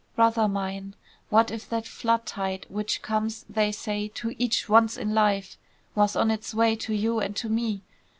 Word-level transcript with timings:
Brother 0.15 0.47
mine, 0.47 0.95
what 1.29 1.51
if 1.51 1.69
that 1.69 1.85
flood 1.85 2.25
tide 2.25 2.65
which 2.69 3.03
comes, 3.03 3.45
they 3.47 3.71
say, 3.71 4.07
to 4.15 4.33
each, 4.41 4.67
once 4.67 4.97
in 4.97 5.13
life, 5.13 5.59
was 5.93 6.15
on 6.15 6.31
its 6.31 6.55
way 6.55 6.75
to 6.77 6.95
you 6.95 7.19
and 7.19 7.35
to 7.35 7.49
me? 7.49 7.83